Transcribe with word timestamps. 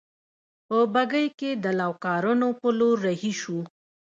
په 0.67 0.77
بګۍ 0.93 1.27
کې 1.39 1.51
د 1.63 1.65
لوکارنو 1.81 2.47
په 2.59 2.67
لور 2.77 2.95
رهي 3.07 3.33
شوو. 3.41 3.61